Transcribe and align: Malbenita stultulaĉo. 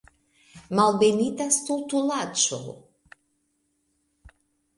Malbenita 0.77 1.47
stultulaĉo. 1.57 2.59